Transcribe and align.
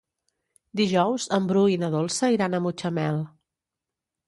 Dijous 0.79 1.27
en 1.37 1.51
Bru 1.51 1.67
i 1.73 1.77
na 1.85 1.91
Dolça 1.97 2.33
iran 2.39 2.57
a 2.61 2.65
Mutxamel. 2.67 3.23